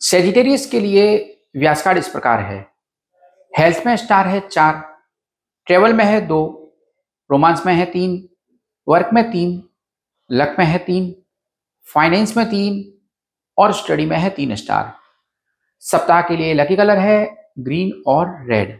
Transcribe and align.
Sagittarius 0.00 0.66
के 0.66 0.80
लिए 0.80 1.16
व्यास 1.56 1.82
card 1.82 1.98
इस 1.98 2.08
प्रकार 2.08 2.40
है। 2.40 2.58
हेल्थ 3.52 3.82
में 3.86 3.96
स्टार 3.96 4.28
है 4.28 4.40
चार 4.40 4.74
ट्रेवल 5.66 5.92
में 5.92 6.04
है 6.04 6.20
दो 6.26 6.40
रोमांस 7.30 7.66
में 7.66 7.72
है 7.74 7.84
तीन 7.84 8.28
वर्क 8.88 9.10
में 9.12 9.30
तीन 9.30 9.62
लक 10.30 10.56
में 10.58 10.64
है 10.66 10.78
तीन 10.78 11.14
फाइनेंस 11.86 12.36
में 12.36 12.44
तीन 12.50 12.82
और 13.58 13.72
स्टडी 13.72 14.06
में 14.06 14.16
है 14.16 14.30
तीन 14.30 14.54
स्टार 14.54 14.92
सप्ताह 15.82 16.22
के 16.22 16.36
लिए 16.36 16.54
लकी 16.54 16.76
कलर 16.76 16.98
है 16.98 17.52
ग्रीन 17.58 18.02
और 18.06 18.34
रेड 18.50 18.78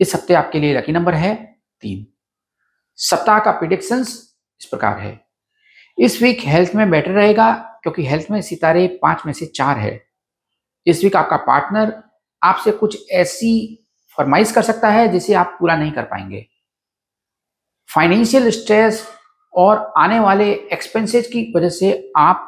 इस 0.00 0.14
हफ़्ते 0.14 0.34
आपके 0.34 0.60
लिए 0.60 0.76
लकी 0.78 0.92
नंबर 0.92 1.14
है 1.14 1.34
तीन। 1.80 2.06
सप्ताह 2.98 3.38
का 3.38 3.50
प्रिडिक्शंस 3.50 4.08
इस 4.60 4.66
प्रकार 4.66 4.98
है। 4.98 5.18
इस 5.98 6.22
वीक 6.22 6.40
हेल्थ 6.40 6.74
में 6.74 6.90
बेटर 6.90 7.10
रहेगा 7.10 7.52
क्योंकि 7.82 8.06
हेल्थ 8.06 8.30
में 8.30 8.40
सितारे 8.42 8.86
पाँच 9.02 9.22
में 9.26 9.32
से 9.32 9.46
चार 9.46 9.78
है। 9.78 10.09
इस 10.86 11.04
वीक 11.04 11.16
आपका 11.16 11.36
पार्टनर 11.36 12.02
आपसे 12.42 12.72
कुछ 12.72 13.10
ऐसी 13.10 13.76
फरमाइश 14.18 14.52
कर 14.52 14.62
सकता 14.62 14.88
है 14.88 15.08
जिसे 15.08 15.34
आप 15.34 15.56
पूरा 15.60 15.76
नहीं 15.76 15.92
कर 15.92 16.02
पाएँगे। 16.02 16.46
फाइनेंशियल 17.94 18.50
स्ट्रेस 18.50 19.06
और 19.54 19.92
आने 19.96 20.18
वाले 20.18 20.52
एक्सपेंसेस 20.52 21.26
की 21.26 21.52
वजह 21.56 21.68
से 21.68 22.12
आप 22.16 22.46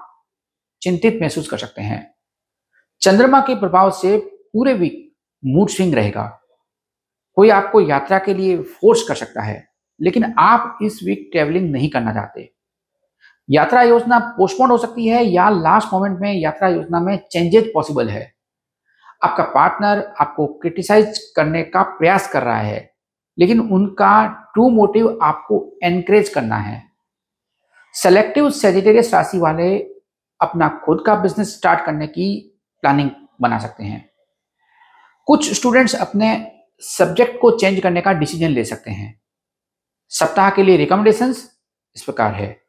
चिंतित 0.83 1.19
महसूस 1.23 1.49
कर 1.49 1.59
सकते 1.59 1.83
हैं। 1.83 2.15
चंद्रमा 3.03 3.41
के 3.41 3.55
प्रभाव 3.55 3.91
से 3.91 4.17
पूरे 4.53 4.75
वीक 4.75 5.13
मूड 5.45 5.69
स्विंग 5.69 5.95
रहेगा। 5.95 6.27
कोई 7.37 7.51
आपको 7.51 7.81
यात्रा 7.81 8.19
के 8.19 8.35
लिए 8.35 8.63
फोर्स 8.63 9.03
कर 9.09 9.15
सकता 9.15 9.43
है, 9.43 9.69
लेकिन 10.01 10.35
आप 10.39 10.79
इस 10.83 11.01
वीक 11.05 11.29
ट्रेवलिंग 11.33 11.71
नहीं 11.71 11.91
करना 11.91 12.13
चाहते। 12.13 12.53
यात्रा 13.49 13.83
योजना 13.83 14.19
पोस्टपोन 14.37 14.71
हो 14.71 14.77
सकती 14.79 15.07
है 15.07 15.25
या 15.25 15.49
लास्ट 15.51 15.93
मोमेंट 15.93 16.19
में 16.21 16.33
यात्रा 16.33 16.69
योजना 16.69 17.01
में 17.01 17.17
चेंजेस 17.33 17.65
पॉसिबल 17.75 18.09
है। 18.09 18.33
आपका 19.25 19.45
पार्टनर 19.45 20.03
आपको 20.21 20.47
क्रिटिसाइज 20.47 21.19
करने 21.37 21.63
का 21.63 21.83
प्रयास 21.83 22.31
कर 22.33 22.43
रहा 22.43 22.61
है, 22.61 22.95
लेकिन 23.39 23.61
उनका 23.61 24.27
ट्रू 24.55 24.69
मोटिव 24.71 25.19
आपको 25.23 25.79
एनकरेज 25.85 26.29
करना 26.29 26.57
है। 26.57 26.83
सेलेक्टिव 27.95 28.51
सेजिटेरियस 28.51 29.13
राशि 29.15 29.39
वाले 29.39 29.77
अपना 30.41 30.69
खुद 30.85 31.03
का 31.07 31.15
बिज़नेस 31.15 31.57
स्टार्ट 31.57 31.85
करने 31.87 32.07
की 32.07 32.31
प्लानिंग 32.83 33.11
बना 33.41 33.59
सकते 33.59 33.85
हैं। 33.85 34.09
कुछ 35.29 35.53
स्टूडेंट्स 35.53 35.95
अपने 35.95 36.35
सब्जेक्ट 36.83 37.41
को 37.41 37.51
चेंज 37.51 37.81
करने 37.81 38.01
का 38.01 38.13
डिसीज़न 38.13 38.51
ले 38.51 38.65
सकते 38.65 38.91
हैं। 38.91 39.21
सप्ताह 40.13 40.51
के 40.51 40.63
लिए 40.63 40.77
रिकमेंडेशंस 40.77 41.49
इस 41.97 42.03
प्रकार 42.03 42.35
है। 42.35 42.62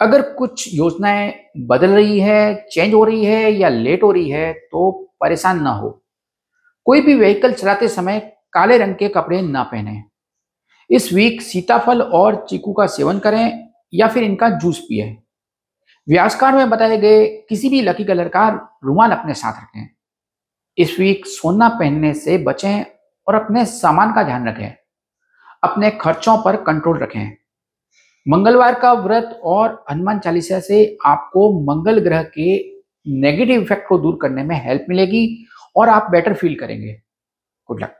अगर 0.00 0.22
कुछ 0.34 0.68
योजनाएँ 0.74 1.32
बदल 1.58 1.90
रही 1.90 2.20
है 2.20 2.54
चेंज 2.72 2.94
हो 2.94 3.04
रही 3.04 3.24
है 3.24 3.52
या 3.52 3.68
लेट 3.68 4.02
हो 4.02 4.10
रही 4.12 4.30
है 4.30 4.52
तो 4.52 4.90
परेशान 5.20 5.62
ना 5.62 5.70
हो। 5.70 5.90
कोई 6.86 7.00
भी 7.00 7.14
व्हीकल 7.14 7.52
चलाते 7.52 7.88
समय 7.88 8.18
काले 8.52 8.78
रंग 8.78 8.94
के 8.94 9.08
कपड़े 9.08 9.40
ना 9.42 9.62
पहने। 9.62 10.02
इस 10.90 11.12
वीक 11.12 11.42
सीताफल 11.42 12.02
और 12.02 12.46
चीकू 12.50 12.72
का 12.72 12.86
सेवन 12.86 13.18
करें 13.18 13.68
या 13.94 14.08
फिर 14.08 14.22
इनका 14.22 14.48
जूस 14.48 14.78
पिए। 14.78 15.16
व्यासकार 16.08 16.54
में 16.54 16.70
बताए 16.70 16.96
गए 16.96 17.26
किसी 17.48 17.68
भी 17.68 17.80
लकी 17.82 18.04
कलर 18.04 18.28
का 18.28 18.48
रुमाल 18.84 19.10
अपने 19.10 19.34
साथ 19.34 19.62
रखें। 19.62 19.88
इस 20.78 20.98
वीक 21.00 21.26
सोना 21.26 21.68
पहनने 21.68 22.14
से 22.14 22.38
बचें 22.38 22.84
और 23.26 23.34
अपने 23.34 23.64
सामान 23.64 24.12
का 24.12 24.22
ध्यान 24.22 24.48
रखें। 24.48 24.74
अपने 25.62 25.90
खर्चों 25.90 26.36
पर 26.42 26.56
कंट्रोल 26.56 26.98
रखें। 26.98 27.36
मंगलवार 28.26 28.74
का 28.80 28.92
व्रत 28.92 29.40
और 29.42 29.84
हनुमान 29.90 30.18
चालीसा 30.18 30.60
से 30.60 30.96
आपको 31.06 31.60
मंगल 31.64 31.98
ग्रह 31.98 32.22
के 32.22 32.56
नेगेटिव 33.06 33.62
इफ़ेक्ट 33.62 33.88
को 33.88 33.98
दूर 33.98 34.18
करने 34.22 34.44
में 34.44 34.56
हेल्प 34.64 34.86
मिलेगी 34.88 35.46
और 35.76 35.88
आप 35.88 36.08
बेटर 36.10 36.34
फील 36.34 36.54
करेंगे. 36.54 36.92
Good 37.68 37.82
luck 37.82 37.98